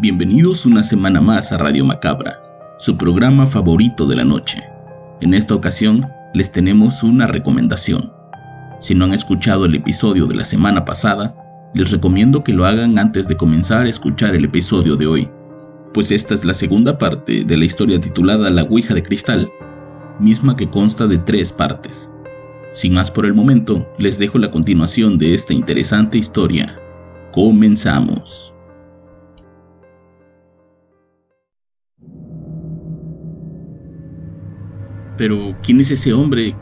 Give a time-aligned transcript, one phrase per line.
[0.00, 2.40] Bienvenidos una semana más a Radio Macabra,
[2.78, 4.64] su programa favorito de la noche.
[5.20, 8.10] En esta ocasión les tenemos una recomendación.
[8.80, 11.34] Si no han escuchado el episodio de la semana pasada,
[11.74, 15.28] les recomiendo que lo hagan antes de comenzar a escuchar el episodio de hoy,
[15.92, 19.52] pues esta es la segunda parte de la historia titulada La Ouija de Cristal,
[20.18, 22.08] misma que consta de tres partes.
[22.72, 26.74] Sin más por el momento, les dejo la continuación de esta interesante historia.
[27.32, 28.54] Comenzamos.
[35.20, 36.56] Pero, ¿quién es ese hombre?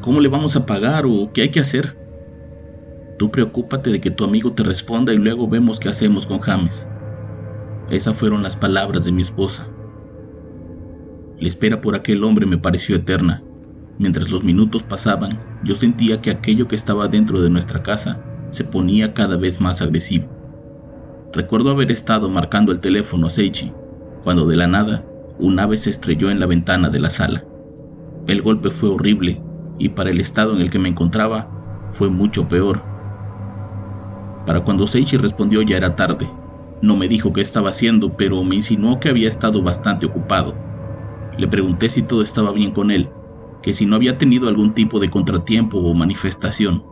[0.00, 1.98] ¿Cómo le vamos a pagar o qué hay que hacer?
[3.18, 6.88] Tú preocúpate de que tu amigo te responda y luego vemos qué hacemos con James.
[7.90, 9.66] Esas fueron las palabras de mi esposa.
[11.40, 13.42] La espera por aquel hombre me pareció eterna.
[13.98, 18.62] Mientras los minutos pasaban, yo sentía que aquello que estaba dentro de nuestra casa se
[18.62, 20.28] ponía cada vez más agresivo.
[21.32, 23.72] Recuerdo haber estado marcando el teléfono a Seichi,
[24.22, 25.04] cuando de la nada
[25.40, 27.44] un ave se estrelló en la ventana de la sala.
[28.26, 29.42] El golpe fue horrible
[29.78, 31.50] y para el estado en el que me encontraba
[31.92, 32.82] fue mucho peor.
[34.46, 36.30] Para cuando Seichi respondió ya era tarde.
[36.80, 40.56] No me dijo qué estaba haciendo, pero me insinuó que había estado bastante ocupado.
[41.36, 43.10] Le pregunté si todo estaba bien con él,
[43.62, 46.84] que si no había tenido algún tipo de contratiempo o manifestación.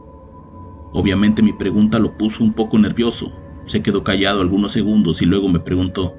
[0.93, 3.33] Obviamente mi pregunta lo puso un poco nervioso.
[3.65, 6.15] Se quedó callado algunos segundos y luego me preguntó,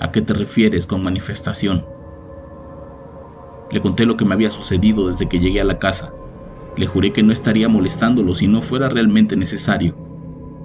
[0.00, 1.84] ¿a qué te refieres con manifestación?
[3.70, 6.14] Le conté lo que me había sucedido desde que llegué a la casa.
[6.76, 9.96] Le juré que no estaría molestándolo si no fuera realmente necesario.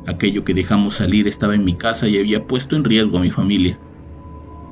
[0.06, 3.32] Aquello que dejamos salir estaba en mi casa y había puesto en riesgo a mi
[3.32, 3.80] familia.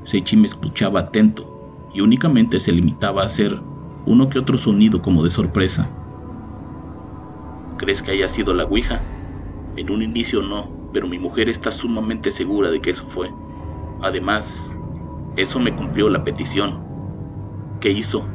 [0.06, 3.60] Seichi me escuchaba atento y únicamente se limitaba a hacer
[4.06, 5.90] uno que otro sonido como de sorpresa.
[7.78, 9.02] ¿Crees que haya sido la Ouija?
[9.78, 13.30] En un inicio no, pero mi mujer está sumamente segura de que eso fue.
[14.02, 14.52] Además,
[15.38, 16.91] eso me cumplió la petición.
[17.82, 18.30] ¿Qué hizo?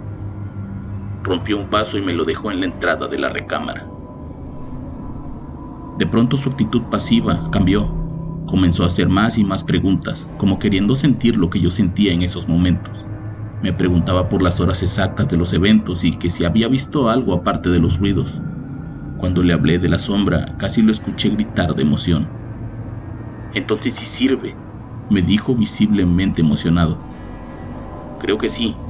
[1.22, 3.92] Rompió un vaso y me lo dejó en la entrada de la recámara.
[5.96, 7.96] De pronto su actitud pasiva cambió.
[8.44, 12.22] Comenzó a hacer más y más preguntas, como queriendo sentir lo que yo sentía en
[12.22, 13.08] esos momentos.
[13.60, 17.32] Me preguntaba por las horas exactas de los eventos y que si había visto algo
[17.34, 18.44] aparte de los ruidos.
[19.16, 22.36] Cuando le hablé de la sombra, casi lo escuché gritar de emoción.
[23.50, 24.60] Entonces sí sirve,
[25.08, 27.08] me dijo visiblemente emocionado.
[28.18, 28.85] Creo que sí,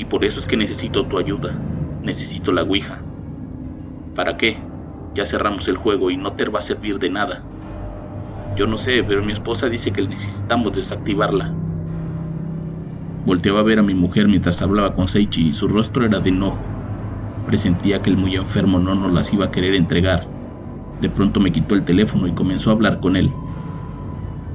[0.00, 1.54] y por eso es que necesito tu ayuda.
[2.02, 3.02] Necesito la Ouija.
[4.16, 4.56] ¿Para qué?
[5.14, 7.42] Ya cerramos el juego y no te va a servir de nada.
[8.56, 11.52] Yo no sé, pero mi esposa dice que necesitamos desactivarla.
[13.26, 16.30] Volteaba a ver a mi mujer mientras hablaba con Seichi y su rostro era de
[16.30, 16.64] enojo.
[17.46, 20.26] Presentía que el muy enfermo no nos las iba a querer entregar.
[21.02, 23.30] De pronto me quitó el teléfono y comenzó a hablar con él.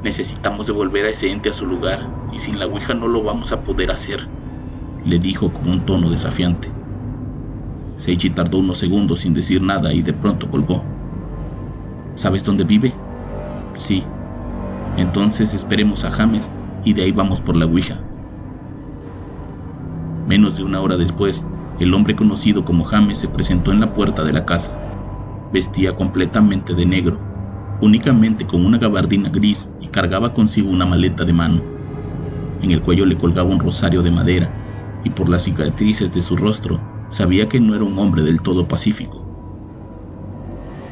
[0.03, 1.99] Necesitamos devolver a ese ente a su lugar
[2.33, 4.27] y sin la Ouija no lo vamos a poder hacer
[5.05, 6.69] le dijo con un tono desafiante.
[7.97, 10.83] Seichi tardó unos segundos sin decir nada y de pronto colgó.
[12.15, 12.93] ¿Sabes dónde vive?
[13.73, 14.03] Sí.
[14.97, 16.51] Entonces esperemos a James
[16.83, 17.99] y de ahí vamos por la Ouija.
[20.27, 21.43] Menos de una hora después,
[21.79, 24.71] el hombre conocido como James se presentó en la puerta de la casa.
[25.53, 27.19] Vestía completamente de negro,
[27.79, 31.61] únicamente con una gabardina gris y cargaba consigo una maleta de mano.
[32.61, 34.64] En el cuello le colgaba un rosario de madera
[35.05, 38.67] y por las cicatrices de su rostro sabía que no era un hombre del todo
[38.67, 39.23] pacífico.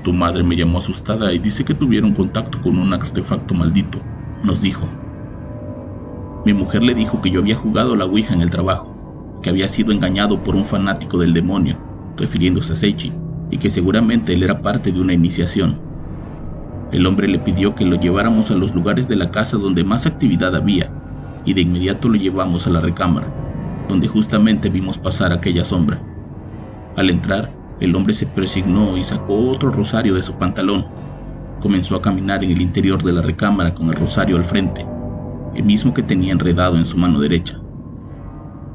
[0.04, 4.00] Tu madre me llamó asustada y dice que tuvieron contacto con un artefacto maldito,
[4.44, 4.88] nos dijo.
[6.46, 9.68] Mi mujer le dijo que yo había jugado la Ouija en el trabajo, que había
[9.68, 11.78] sido engañado por un fanático del demonio,
[12.16, 13.12] refiriéndose a Seichi,
[13.50, 15.80] y que seguramente él era parte de una iniciación.
[16.92, 20.06] El hombre le pidió que lo lleváramos a los lugares de la casa donde más
[20.06, 20.92] actividad había,
[21.46, 23.43] y de inmediato lo llevamos a la recámara
[23.88, 26.02] donde justamente vimos pasar aquella sombra.
[26.96, 27.50] Al entrar,
[27.80, 30.86] el hombre se presignó y sacó otro rosario de su pantalón.
[31.62, 34.86] Comenzó a caminar en el interior de la recámara con el rosario al frente,
[35.56, 37.60] el mismo que tenía enredado en su mano derecha.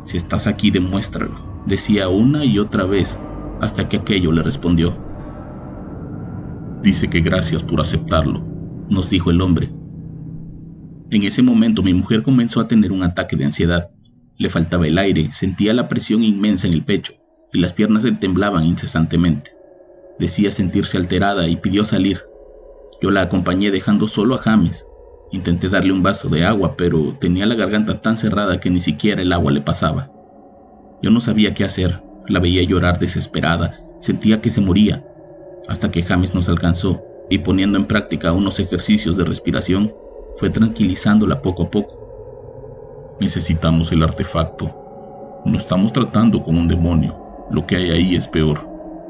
[0.04, 1.34] Si estás aquí, demuéstralo,
[1.66, 3.18] decía una y otra vez,
[3.60, 4.96] hasta que aquello le respondió.
[6.82, 8.42] Dice que gracias por aceptarlo,
[8.88, 9.70] nos dijo el hombre.
[11.10, 13.90] En ese momento mi mujer comenzó a tener un ataque de ansiedad.
[14.38, 17.14] Le faltaba el aire, sentía la presión inmensa en el pecho
[17.52, 19.50] y las piernas le temblaban incesantemente.
[20.18, 22.22] Decía sentirse alterada y pidió salir.
[23.02, 24.86] Yo la acompañé dejando solo a James.
[25.32, 29.22] Intenté darle un vaso de agua, pero tenía la garganta tan cerrada que ni siquiera
[29.22, 30.10] el agua le pasaba.
[31.02, 35.04] Yo no sabía qué hacer, la veía llorar desesperada, sentía que se moría,
[35.68, 39.92] hasta que James nos alcanzó y poniendo en práctica unos ejercicios de respiración,
[40.36, 41.97] fue tranquilizándola poco a poco.
[43.20, 45.42] Necesitamos el artefacto.
[45.44, 47.16] No estamos tratando con un demonio.
[47.50, 48.60] Lo que hay ahí es peor.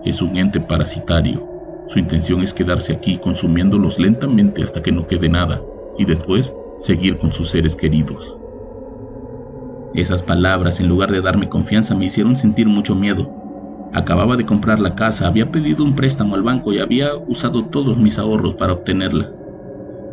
[0.02, 1.46] Es un ente parasitario.
[1.88, 5.60] Su intención es quedarse aquí consumiéndolos lentamente hasta que no quede nada
[5.98, 8.36] y después seguir con sus seres queridos.
[9.94, 13.30] Esas palabras, en lugar de darme confianza, me hicieron sentir mucho miedo.
[13.92, 17.98] Acababa de comprar la casa, había pedido un préstamo al banco y había usado todos
[17.98, 19.30] mis ahorros para obtenerla.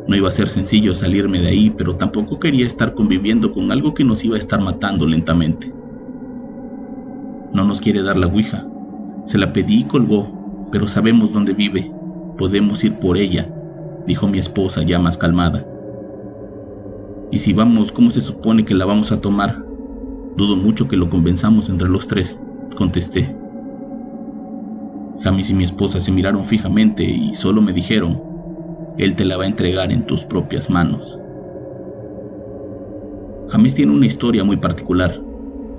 [0.08, 3.94] No iba a ser sencillo salirme de ahí, pero tampoco quería estar conviviendo con algo
[3.94, 5.74] que nos iba a estar matando lentamente.
[7.54, 8.68] No nos quiere dar la Ouija.
[9.26, 11.92] Se la pedí y colgó, pero sabemos dónde vive.
[12.38, 13.50] Podemos ir por ella,
[14.06, 15.66] dijo mi esposa ya más calmada.
[17.32, 19.66] Y si vamos, ¿cómo se supone que la vamos a tomar?
[20.38, 22.40] Dudo mucho que lo convenzamos entre los tres,
[22.76, 23.36] contesté.
[25.22, 28.35] James y mi esposa se miraron fijamente y solo me dijeron,
[28.98, 31.20] él te la va a entregar en tus propias manos.
[33.50, 35.22] James tiene una historia muy particular.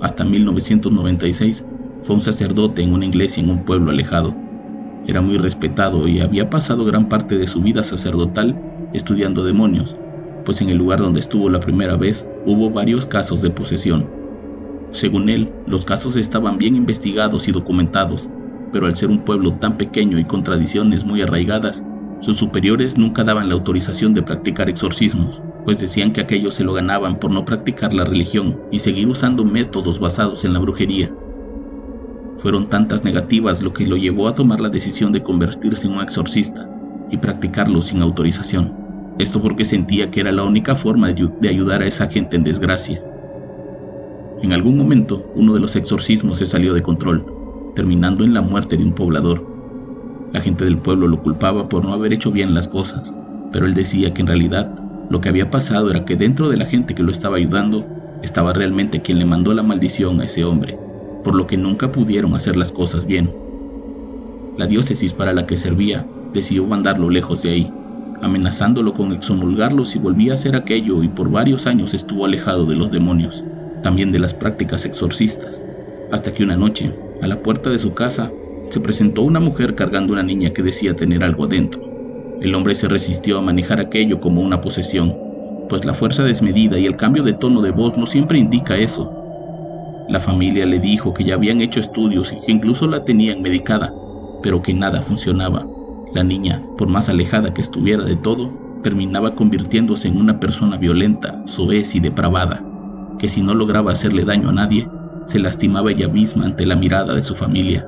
[0.01, 1.65] Hasta 1996
[2.01, 4.35] fue un sacerdote en una iglesia en un pueblo alejado.
[5.07, 8.55] Era muy respetado y había pasado gran parte de su vida sacerdotal
[8.93, 9.97] estudiando demonios,
[10.45, 14.07] pues en el lugar donde estuvo la primera vez hubo varios casos de posesión.
[14.91, 18.29] Según él, los casos estaban bien investigados y documentados,
[18.71, 21.83] pero al ser un pueblo tan pequeño y con tradiciones muy arraigadas,
[22.19, 26.73] sus superiores nunca daban la autorización de practicar exorcismos, pues decían que aquellos se lo
[26.73, 31.13] ganaban por no practicar la religión y seguir usando métodos basados en la brujería.
[32.39, 36.01] Fueron tantas negativas lo que lo llevó a tomar la decisión de convertirse en un
[36.01, 36.69] exorcista
[37.11, 38.73] y practicarlo sin autorización.
[39.19, 43.03] Esto porque sentía que era la única forma de ayudar a esa gente en desgracia.
[44.41, 47.25] En algún momento, uno de los exorcismos se salió de control,
[47.73, 49.56] terminando en la muerte de un poblador
[50.37, 53.11] la gente del pueblo lo culpaba por no haber hecho bien las cosas,
[53.51, 54.71] pero él decía que en realidad
[55.09, 57.87] lo que había pasado era que dentro de la gente que lo estaba ayudando
[58.21, 60.77] estaba realmente quien le mandó la maldición a ese hombre,
[61.23, 63.33] por lo que nunca pudieron hacer las cosas bien.
[64.57, 67.73] La diócesis para la que servía decidió mandarlo lejos de ahí,
[68.21, 72.75] amenazándolo con exomulgarlo si volvía a hacer aquello y por varios años estuvo alejado de
[72.75, 73.43] los demonios,
[73.81, 75.65] también de las prácticas exorcistas,
[76.11, 76.93] hasta que una noche,
[77.23, 78.31] a la puerta de su casa,
[78.69, 81.81] se presentó una mujer cargando una niña que decía tener algo adentro.
[82.41, 85.15] El hombre se resistió a manejar aquello como una posesión,
[85.69, 89.13] pues la fuerza desmedida y el cambio de tono de voz no siempre indica eso.
[90.07, 93.93] La familia le dijo que ya habían hecho estudios y que incluso la tenían medicada,
[94.41, 95.67] pero que nada funcionaba.
[96.13, 98.53] La niña, por más alejada que estuviera de todo,
[98.83, 102.63] terminaba convirtiéndose en una persona violenta, soez y depravada,
[103.19, 104.87] que si no lograba hacerle daño a nadie,
[105.25, 107.87] se lastimaba ella misma ante la mirada de su familia.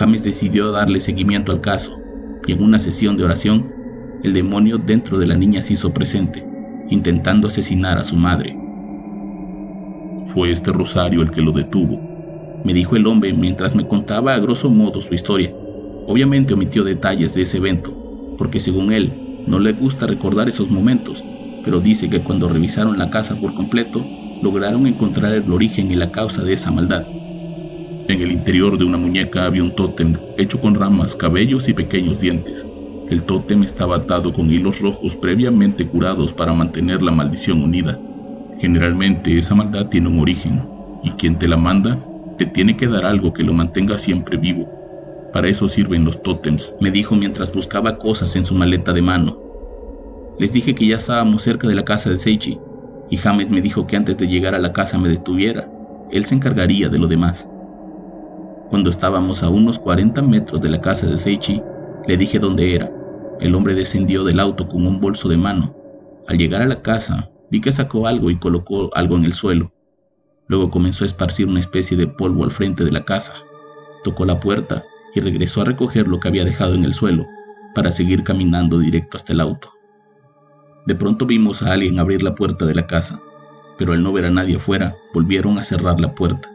[0.00, 2.00] James decidió darle seguimiento al caso,
[2.46, 3.70] y en una sesión de oración,
[4.22, 6.42] el demonio dentro de la niña se hizo presente,
[6.88, 8.58] intentando asesinar a su madre.
[10.24, 12.00] Fue este rosario el que lo detuvo,
[12.64, 15.54] me dijo el hombre mientras me contaba a grosso modo su historia.
[16.06, 21.22] Obviamente omitió detalles de ese evento, porque según él, no le gusta recordar esos momentos,
[21.62, 24.02] pero dice que cuando revisaron la casa por completo,
[24.40, 27.04] lograron encontrar el origen y la causa de esa maldad.
[28.10, 32.18] En el interior de una muñeca había un tótem hecho con ramas, cabellos y pequeños
[32.18, 32.68] dientes.
[33.08, 38.00] El tótem estaba atado con hilos rojos previamente curados para mantener la maldición unida.
[38.58, 40.60] Generalmente esa maldad tiene un origen,
[41.04, 42.04] y quien te la manda
[42.36, 44.68] te tiene que dar algo que lo mantenga siempre vivo.
[45.32, 49.38] Para eso sirven los tótems, me dijo mientras buscaba cosas en su maleta de mano.
[50.36, 52.58] Les dije que ya estábamos cerca de la casa de Seichi,
[53.08, 55.70] y James me dijo que antes de llegar a la casa me detuviera.
[56.10, 57.48] Él se encargaría de lo demás.
[58.70, 61.60] Cuando estábamos a unos 40 metros de la casa de Seichi,
[62.06, 62.92] le dije dónde era.
[63.40, 65.74] El hombre descendió del auto con un bolso de mano.
[66.28, 69.72] Al llegar a la casa, vi que sacó algo y colocó algo en el suelo.
[70.46, 73.34] Luego comenzó a esparcir una especie de polvo al frente de la casa.
[74.04, 74.84] Tocó la puerta
[75.16, 77.26] y regresó a recoger lo que había dejado en el suelo,
[77.74, 79.72] para seguir caminando directo hasta el auto.
[80.86, 83.20] De pronto vimos a alguien abrir la puerta de la casa,
[83.76, 86.52] pero al no ver a nadie afuera, volvieron a cerrar la puerta.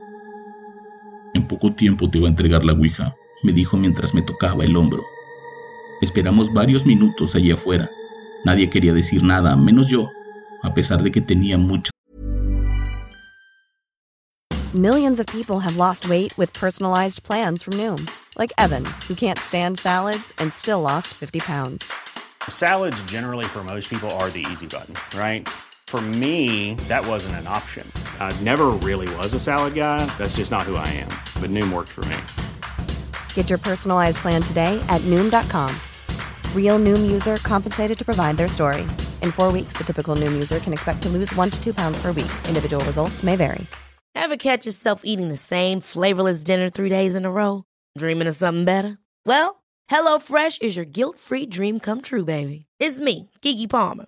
[1.45, 4.75] En poco tiempo te va a entregar la Ouija, me dijo mientras me tocaba el
[4.75, 5.03] hombro.
[6.01, 7.89] Esperamos varios minutos allí afuera.
[8.43, 10.09] Nadie quería decir nada, menos yo,
[10.63, 11.91] a pesar de que tenía mucho.
[14.73, 19.39] Millions of people have lost weight with personalized plans from Noom, like Evan, who can't
[19.39, 21.85] stand salads and still lost 50 pounds.
[22.49, 25.47] Salads generally for most people are the easy button, right?
[25.95, 27.89] For me, that wasn't an option.
[28.19, 30.05] I never really was a salad guy.
[30.17, 31.07] That's just not who I am.
[31.39, 32.17] But Noom worked for me.
[33.33, 35.73] Get your personalized plan today at Noom.com.
[36.53, 38.81] Real Noom user compensated to provide their story.
[39.21, 41.97] In four weeks, the typical Noom user can expect to lose one to two pounds
[42.01, 42.33] per week.
[42.49, 43.65] Individual results may vary.
[44.15, 47.63] Ever catch yourself eating the same flavorless dinner three days in a row?
[47.97, 48.97] Dreaming of something better?
[49.25, 52.65] Well, HelloFresh is your guilt free dream come true, baby.
[52.81, 54.07] It's me, Kiki Palmer.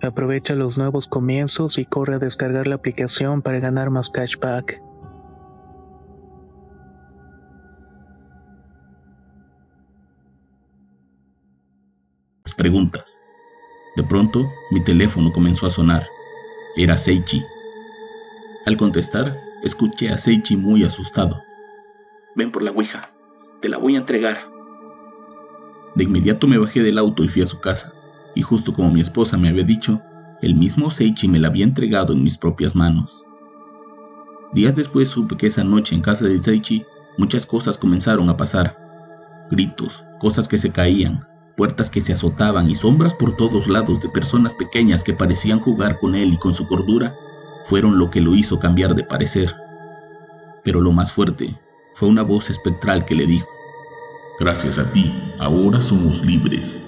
[0.00, 4.80] Aprovecha los nuevos comienzos y corre a descargar la aplicación para ganar más cashback.
[12.58, 13.20] Preguntas.
[13.94, 16.04] De pronto, mi teléfono comenzó a sonar.
[16.76, 17.44] Era Seichi.
[18.66, 21.40] Al contestar, escuché a Seichi muy asustado.
[22.34, 23.12] Ven por la Ouija,
[23.60, 24.50] te la voy a entregar.
[25.94, 27.97] De inmediato me bajé del auto y fui a su casa
[28.38, 30.00] y justo como mi esposa me había dicho,
[30.42, 33.24] el mismo Seichi me la había entregado en mis propias manos.
[34.52, 38.78] Días después supe que esa noche en casa de Seichi muchas cosas comenzaron a pasar.
[39.50, 41.18] Gritos, cosas que se caían,
[41.56, 45.98] puertas que se azotaban y sombras por todos lados de personas pequeñas que parecían jugar
[45.98, 47.16] con él y con su cordura,
[47.64, 49.52] fueron lo que lo hizo cambiar de parecer.
[50.62, 51.58] Pero lo más fuerte
[51.94, 53.48] fue una voz espectral que le dijo,
[54.38, 56.87] Gracias a ti, ahora somos libres.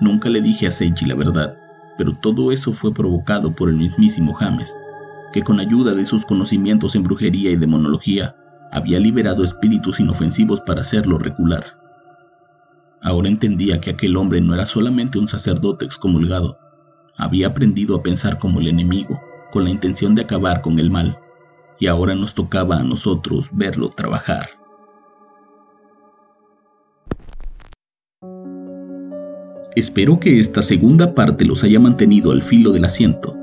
[0.00, 1.56] Nunca le dije a Seichi la verdad,
[1.96, 4.74] pero todo eso fue provocado por el mismísimo James,
[5.32, 8.36] que con ayuda de sus conocimientos en brujería y demonología,
[8.70, 11.78] había liberado espíritus inofensivos para hacerlo recular.
[13.00, 16.58] Ahora entendía que aquel hombre no era solamente un sacerdote excomulgado,
[17.16, 21.18] había aprendido a pensar como el enemigo, con la intención de acabar con el mal,
[21.80, 24.57] y ahora nos tocaba a nosotros verlo trabajar.
[29.78, 33.36] Espero que esta segunda parte los haya mantenido al filo del asiento.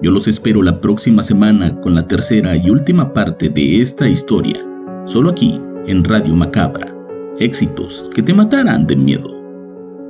[0.00, 4.64] Yo los espero la próxima semana con la tercera y última parte de esta historia,
[5.04, 6.96] solo aquí en Radio Macabra.
[7.40, 9.28] Éxitos que te matarán de miedo.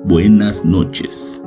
[0.05, 1.43] Buenas noches.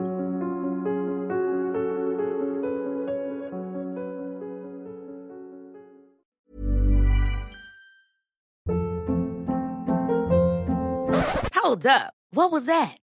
[11.56, 12.14] Hold up.
[12.32, 12.99] What was that?